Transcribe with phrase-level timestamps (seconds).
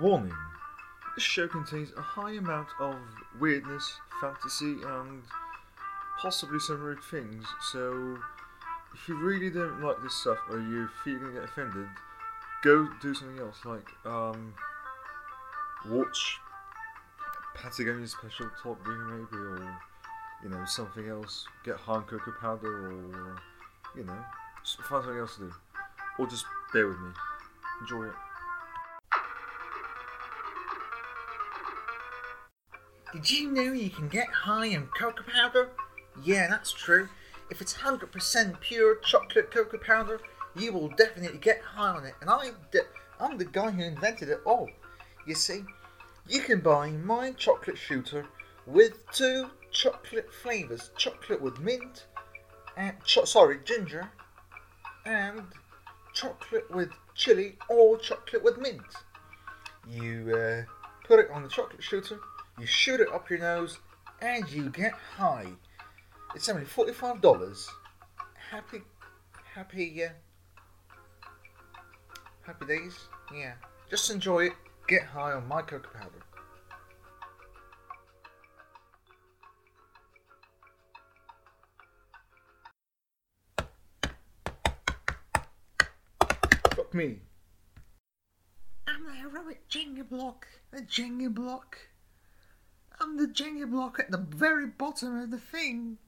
[0.00, 0.32] Warning
[1.14, 2.96] This show contains a high amount of
[3.38, 5.22] weirdness, fantasy, and
[6.18, 8.16] possibly some rude things, so
[8.94, 11.86] if you really don't like this stuff or you're get offended,
[12.62, 14.54] go do something else, like, um,
[15.86, 16.38] watch
[17.54, 19.78] Patagonia Special Top Gear maybe, or,
[20.42, 23.36] you know, something else, get on cocoa powder, or,
[23.94, 24.16] you know,
[24.88, 25.52] find something else to do.
[26.18, 27.10] Or just bear with me.
[27.82, 28.14] Enjoy it.
[33.12, 35.70] Did you know you can get high on cocoa powder?
[36.22, 37.08] Yeah, that's true.
[37.50, 40.20] If it's 100% pure chocolate cocoa powder,
[40.56, 42.14] you will definitely get high on it.
[42.20, 42.50] And I,
[43.18, 44.70] I'm the guy who invented it all.
[45.26, 45.64] You see,
[46.28, 48.26] you can buy my chocolate shooter
[48.66, 52.06] with two chocolate flavors chocolate with mint,
[52.76, 54.08] and cho- sorry, ginger,
[55.04, 55.42] and
[56.14, 58.80] chocolate with chili or chocolate with mint.
[59.88, 60.62] You uh,
[61.06, 62.20] put it on the chocolate shooter,
[62.60, 63.78] you shoot it up your nose,
[64.20, 65.46] and you get high.
[66.34, 67.68] It's only forty-five dollars.
[68.50, 68.82] Happy,
[69.54, 70.08] happy, uh,
[72.42, 72.98] happy days.
[73.34, 73.54] Yeah,
[73.88, 74.52] just enjoy it.
[74.88, 76.10] Get high on my cocoa powder.
[86.74, 87.20] Fuck me.
[88.88, 90.46] I'm the heroic Jenga block.
[90.72, 91.78] The Jenga block.
[93.00, 95.98] I'm the Jenga block at the very bottom of the thing.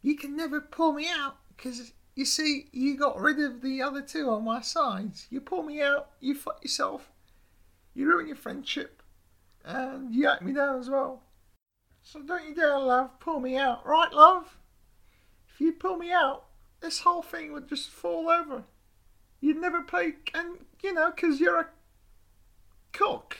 [0.00, 4.02] You can never pull me out because you see, you got rid of the other
[4.02, 5.26] two on my sides.
[5.30, 7.10] You pull me out, you fuck yourself.
[7.94, 9.02] You ruin your friendship,
[9.64, 11.22] and you hack me down as well.
[12.02, 14.56] So don't you dare, love, pull me out, right, love?
[15.52, 16.44] If you pull me out,
[16.80, 18.64] this whole thing would just fall over.
[19.40, 21.68] You'd never play, and you know, because you're a
[22.92, 23.36] cock.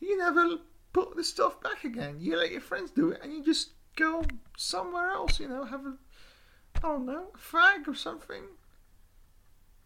[0.00, 0.58] You never
[0.92, 2.16] put the stuff back again.
[2.20, 4.24] You let your friends do it, and you just go
[4.56, 5.40] somewhere else.
[5.40, 5.94] You know, have a,
[6.76, 8.42] I don't know, a fag or something.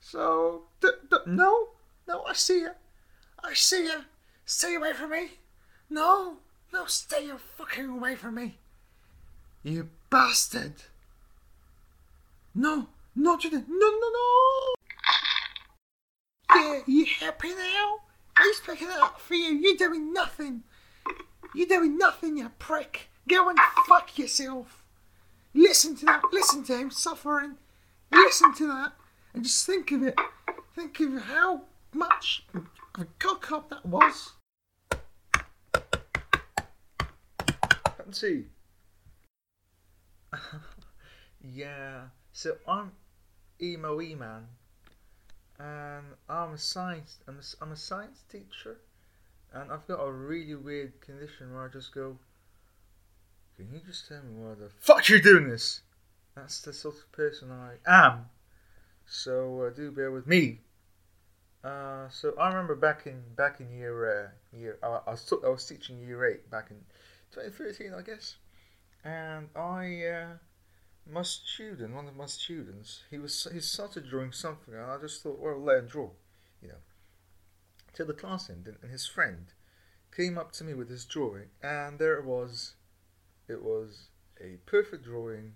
[0.00, 1.68] So d- d- no,
[2.06, 2.70] no, I see you.
[3.42, 4.04] I see you.
[4.44, 5.30] Stay away from me.
[5.90, 6.38] No,
[6.72, 8.58] no, stay your fucking away from me.
[9.62, 10.74] You bastard.
[12.54, 13.50] No, not you.
[13.50, 14.74] No, no, no.
[16.54, 17.98] Yeah, you happy now?
[18.38, 19.54] Who's picking it up for you?
[19.54, 20.62] You're doing nothing.
[21.54, 23.08] You're doing nothing, you prick.
[23.28, 24.82] Go and fuck yourself.
[25.54, 26.22] Listen to that.
[26.32, 27.56] Listen to him suffering.
[28.12, 28.92] Listen to that.
[29.34, 30.18] And just think of it.
[30.74, 31.62] Think of how
[31.92, 32.66] much of
[32.98, 34.32] a cock up that was.
[37.96, 38.46] Fancy.
[41.40, 42.02] yeah.
[42.32, 42.92] So I'm
[43.60, 44.46] emo e man,
[45.58, 47.18] and I'm a science.
[47.26, 48.78] I'm a, I'm a science teacher,
[49.52, 52.18] and I've got a really weird condition where I just go.
[53.56, 55.80] Can you just tell me why the fuck you're doing this?
[56.34, 58.26] That's the sort of person I am.
[59.06, 60.60] So uh, do bear with me.
[61.64, 65.48] Uh, so I remember back in back in year uh, year I, I was I
[65.48, 66.76] was teaching year eight back in
[67.32, 68.36] 2013 I guess,
[69.04, 70.26] and I uh,
[71.10, 75.22] my student one of my students he was he started drawing something and I just
[75.22, 76.10] thought well let him draw.
[77.96, 79.54] Till the class ended and his friend
[80.14, 82.74] came up to me with his drawing and there it was,
[83.48, 84.08] it was
[84.38, 85.54] a perfect drawing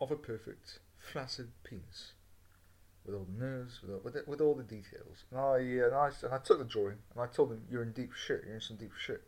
[0.00, 2.12] of a perfect flaccid penis
[3.04, 5.24] with all the nerves, with all, with, it, with all the details.
[5.32, 7.82] And I, uh, and I and I took the drawing and I told him, "You're
[7.82, 8.44] in deep shit.
[8.46, 9.22] You're in some deep shit."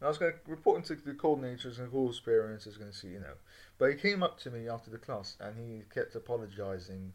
[0.00, 2.90] And I was going to report him to the coordinators and all parents is going
[2.90, 3.34] to see, you know.
[3.76, 7.12] But he came up to me after the class and he kept apologising.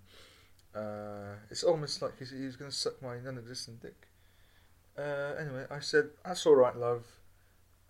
[0.75, 4.07] Uh, it's almost like he was going to suck my non-existent dick.
[4.97, 7.05] Uh, anyway, I said, "That's all right, love.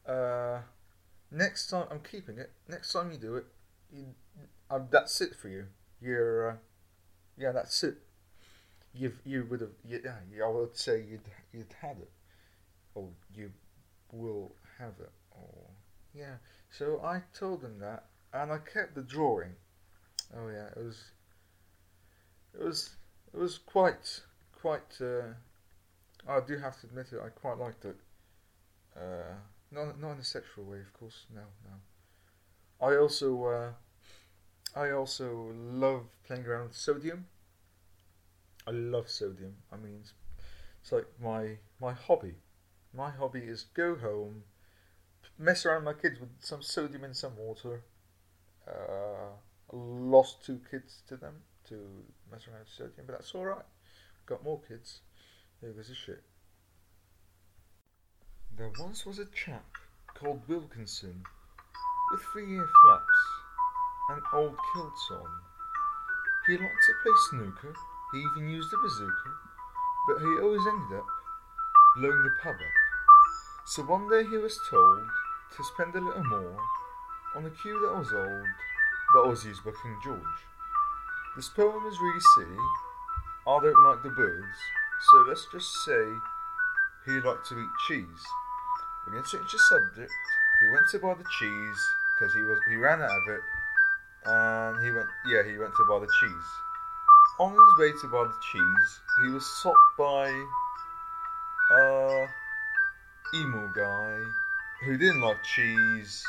[0.06, 0.62] Uh,
[1.32, 2.52] next time I'm keeping it.
[2.68, 3.46] Next time you do it,
[3.92, 4.06] you,
[4.70, 5.68] um, that's it for you.
[6.02, 6.56] You're." Uh,
[7.38, 7.98] yeah, that's it.
[8.94, 10.18] You've you would have yeah.
[10.44, 12.12] I would say you'd you'd had it,
[12.96, 13.52] or you
[14.12, 15.70] will have it, or
[16.14, 16.36] yeah.
[16.70, 19.56] So I told him that, and I kept the drawing.
[20.36, 21.04] Oh yeah, it was.
[22.54, 22.90] It was
[23.34, 24.22] it was quite
[24.62, 25.02] quite.
[25.02, 25.34] Uh,
[26.28, 27.20] I do have to admit it.
[27.24, 27.98] I quite liked it.
[28.96, 29.36] Uh,
[29.72, 31.26] not not in a sexual way, of course.
[31.34, 32.88] No, no.
[32.88, 33.46] I also.
[33.46, 33.72] Uh,
[34.76, 37.28] I also love playing around with sodium.
[38.66, 39.56] I love sodium.
[39.72, 40.14] I mean, it's,
[40.82, 42.36] it's like my my hobby.
[42.94, 44.44] My hobby is go home,
[45.38, 47.84] mess around with my kids with some sodium in some water.
[48.68, 49.34] Uh,
[49.72, 51.76] lost two kids to them to
[52.32, 53.66] mess around with sodium, but that's all right.
[54.26, 55.02] Got more kids.
[55.64, 56.22] Who gives a shit?
[58.58, 59.64] There once was a chap
[60.14, 61.24] called Wilkinson
[62.12, 63.20] with three ear flaps
[64.10, 65.30] and old kilts on.
[66.48, 67.74] He liked to play snooker,
[68.12, 69.32] he even used a bazooka,
[70.10, 71.06] but he always ended up
[71.96, 73.66] blowing the pub up.
[73.66, 75.08] So one day he was told
[75.56, 76.58] to spend a little more
[77.38, 78.48] on a cue that was old,
[79.14, 80.40] but was used by King George.
[81.38, 82.60] This poem is really silly.
[83.48, 84.58] I don't like the words,
[85.12, 86.06] so let's just say
[87.06, 88.24] he liked to eat cheese.
[89.06, 90.12] We're going to change the subject.
[90.62, 91.82] He went to buy the cheese
[92.16, 93.42] because he was he ran out of it,
[94.26, 96.50] and he went yeah he went to buy the cheese.
[97.40, 100.30] On his way to buy the cheese, he was stopped by
[101.72, 102.28] a
[103.36, 104.20] emo guy
[104.86, 106.24] who didn't like cheese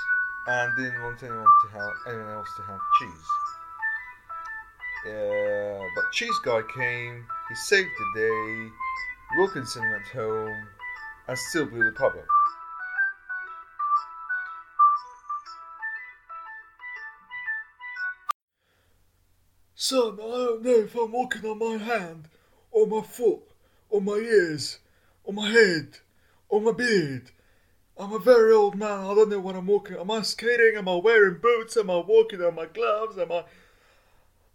[0.46, 3.28] and didn't want anyone to have anyone else to have cheese.
[5.06, 7.26] Yeah, but cheese guy came.
[7.48, 8.72] He saved the day.
[9.36, 10.66] Wilkinson went home
[11.28, 12.24] and still blew the pub up.
[19.74, 22.28] Son, I don't know if I'm walking on my hand,
[22.70, 23.42] or my foot,
[23.90, 24.78] or my ears,
[25.24, 25.98] or my head,
[26.48, 27.32] or my beard.
[27.98, 29.04] I'm a very old man.
[29.04, 29.96] I don't know what I'm walking.
[29.96, 30.76] Am I skating?
[30.76, 31.76] Am I wearing boots?
[31.76, 33.18] Am I walking on my gloves?
[33.18, 33.44] Am I.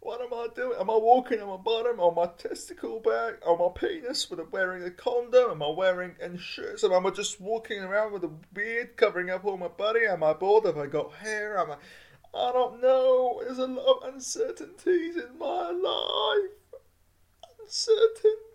[0.01, 0.77] What am I doing?
[0.79, 4.83] Am I walking on my bottom, on my testicle bag, on my penis with wearing
[4.83, 5.51] a condom?
[5.51, 6.83] Am I wearing shirts?
[6.83, 10.05] Am I just walking around with a beard covering up all my body?
[10.09, 10.65] Am I bald?
[10.65, 11.57] Have I got hair?
[11.57, 11.75] Am I.
[12.33, 13.41] I don't know.
[13.43, 16.81] There's a lot of uncertainties in my life.
[17.59, 18.48] Uncertainties.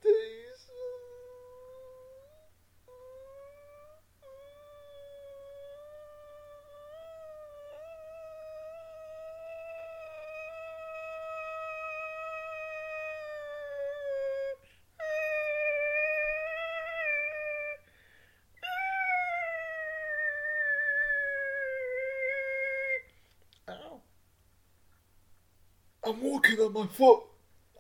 [26.07, 27.23] I'm walking on my foot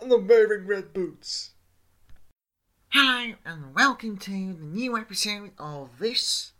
[0.00, 1.50] and I'm wearing red boots.
[2.88, 6.52] Hello and welcome to the new episode of this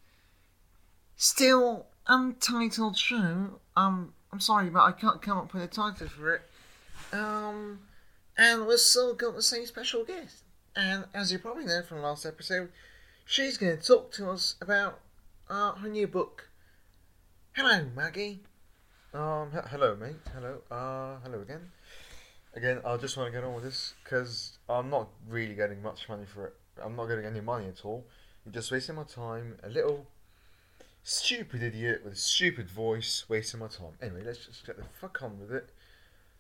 [1.16, 3.60] still untitled show.
[3.76, 6.42] Um, I'm sorry, but I can't come up with a title for it.
[7.14, 7.80] Um,
[8.36, 10.42] and we've still got the same special guest.
[10.76, 12.72] And as you probably know from last episode,
[13.24, 15.00] she's going to talk to us about
[15.48, 16.50] uh, her new book.
[17.52, 18.40] Hello, Maggie.
[19.14, 20.16] Um, he- hello, mate.
[20.32, 20.60] Hello.
[20.68, 21.70] Uh, hello again.
[22.52, 26.08] Again, I just want to get on with this because I'm not really getting much
[26.08, 26.54] money for it.
[26.82, 28.04] I'm not getting any money at all.
[28.44, 29.56] I'm just wasting my time.
[29.62, 30.08] A little
[31.04, 33.92] stupid idiot with a stupid voice wasting my time.
[34.02, 35.70] Anyway, let's just get the fuck on with it.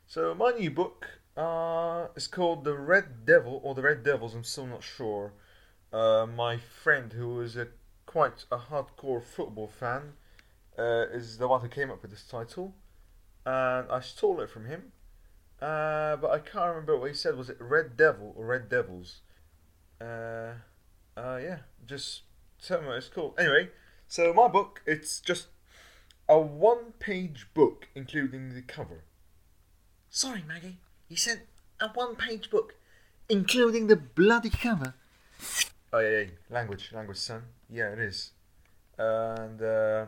[0.08, 1.06] So my new book
[1.36, 4.34] uh, is called The Red Devil or The Red Devils.
[4.34, 5.32] I'm still not sure.
[5.92, 7.68] Uh, my friend, who is a
[8.04, 10.14] quite a hardcore football fan,
[10.78, 12.74] uh, is the one who came up with this title,
[13.46, 14.92] and I stole it from him.
[15.60, 17.36] Uh, but I can't remember what he said.
[17.36, 19.20] Was it Red Devil or Red Devils?
[20.00, 20.54] Uh,
[21.16, 22.22] uh, yeah, just
[22.64, 23.34] tell me what it's called.
[23.38, 23.70] Anyway,
[24.08, 25.46] so my book, it's just
[26.28, 29.04] a one-page book, including the cover.
[30.10, 30.78] Sorry, Maggie.
[31.08, 31.40] You sent
[31.80, 32.74] a one page book,
[33.28, 34.94] including the bloody cover.
[35.92, 37.42] Oh yeah, yeah, language, language, son.
[37.70, 38.32] Yeah, it is.
[38.98, 40.06] And uh,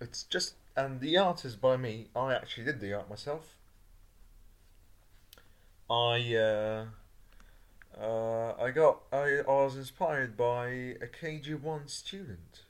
[0.00, 2.08] it's just, and the art is by me.
[2.16, 3.56] I actually did the art myself.
[5.90, 6.84] I uh,
[8.00, 12.62] uh, I got I, I was inspired by a KG one student.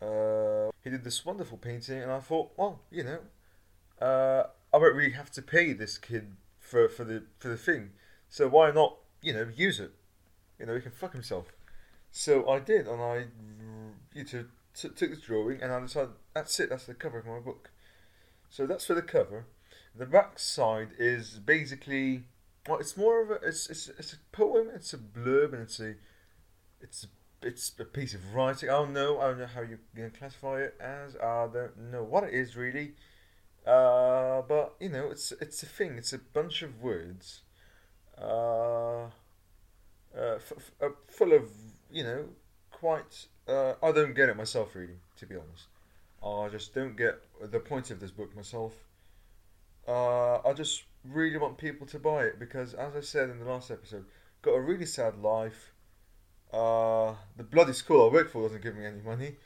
[0.00, 3.18] Uh, he did this wonderful painting, and I thought, well, you know,
[4.00, 7.90] uh, I won't really have to pay this kid for, for the for the thing,
[8.30, 9.92] so why not, you know, use it?
[10.58, 11.52] You know, he can fuck himself.
[12.10, 13.26] So I did, and I,
[14.14, 14.48] you know, t-
[14.82, 16.70] took the drawing, and I decided that's it.
[16.70, 17.70] That's the cover of my book.
[18.48, 19.46] So that's for the cover.
[19.94, 22.24] The back side is basically
[22.68, 24.68] well, it's more of a it's it's, it's a poem.
[24.74, 25.94] It's a blurb, and it's a
[26.80, 27.06] it's
[27.42, 28.68] it's a piece of writing.
[28.68, 29.20] I don't know.
[29.20, 31.16] I don't know how you're gonna classify it as.
[31.16, 32.94] I don't know what it is really.
[33.66, 35.96] Uh, but you know, it's it's a thing.
[35.96, 37.42] It's a bunch of words.
[38.20, 39.04] Uh,
[40.16, 41.50] uh, f- f- uh, full of
[41.90, 42.26] you know
[42.70, 43.26] quite.
[43.48, 45.68] Uh, I don't get it myself really, to be honest.
[46.24, 48.74] I just don't get the point of this book myself.
[49.86, 53.46] Uh, I just really want people to buy it because, as I said in the
[53.46, 54.04] last episode,
[54.42, 55.72] got a really sad life.
[56.52, 59.36] Uh, the bloody school I work for doesn't give me any money.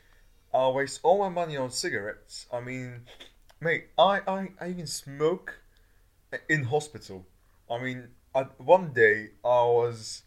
[0.53, 2.47] I waste all my money on cigarettes.
[2.51, 3.01] I mean,
[3.61, 5.59] mate, I, I, I even smoke
[6.49, 7.25] in hospital.
[7.69, 10.23] I mean, I, one day I was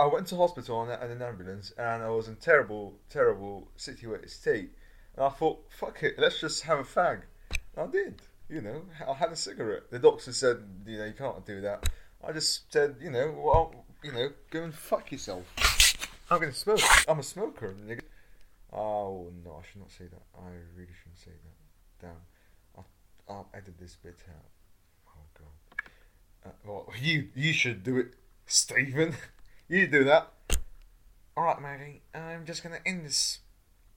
[0.00, 4.70] I went to hospital and an ambulance, and I was in terrible, terrible situated state.
[5.16, 7.22] And I thought, fuck it, let's just have a fag.
[7.76, 8.22] And I did.
[8.48, 9.90] You know, I had a cigarette.
[9.90, 11.88] The doctor said, you know, you can't do that.
[12.24, 15.44] I just said, you know, well, you know, go and fuck yourself.
[16.30, 16.80] I'm gonna smoke.
[17.08, 17.72] I'm a smoker.
[17.72, 17.94] Go,
[18.72, 20.22] oh no, I should not say that.
[20.38, 22.06] I really shouldn't say that.
[22.06, 22.16] Damn.
[22.76, 22.86] I'll,
[23.28, 24.50] I'll edit this bit out.
[25.08, 25.90] Oh god.
[26.46, 28.14] Uh, well, you you should do it,
[28.46, 29.14] Stephen.
[29.68, 30.32] you do that.
[31.36, 32.02] All right, Maggie.
[32.14, 33.38] I'm just gonna end this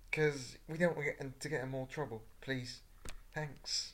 [0.10, 2.24] because we don't want to get in, to get in more trouble.
[2.42, 2.80] Please,
[3.34, 3.94] thanks.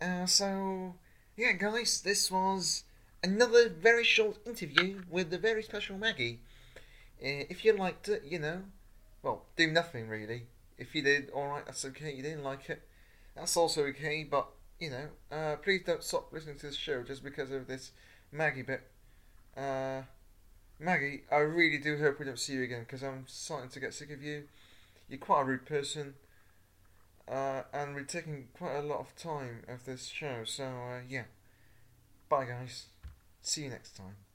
[0.00, 0.94] Uh, so
[1.36, 2.84] yeah, guys, this was
[3.22, 6.40] another very short interview with the very special Maggie.
[7.22, 8.62] Uh, if you liked it, you know,
[9.22, 10.46] well, do nothing really.
[10.76, 12.12] If you did, alright, that's okay.
[12.12, 12.82] You didn't like it,
[13.34, 14.24] that's also okay.
[14.24, 17.92] But you know, uh, please don't stop listening to this show just because of this
[18.30, 18.82] Maggie bit.
[19.56, 20.02] Uh,
[20.80, 23.94] Maggie, I really do hope we don't see you again because I'm starting to get
[23.94, 24.44] sick of you.
[25.08, 26.14] You're quite a rude person,
[27.26, 30.44] uh, and we're taking quite a lot of time of this show.
[30.44, 31.24] So uh, yeah,
[32.28, 32.86] bye guys.
[33.42, 34.27] See you next time.